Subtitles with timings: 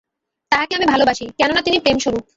[0.51, 2.23] তাঁহাকে আমি ভালবাসি, কেন না তিনি প্রেমস্বরূপ।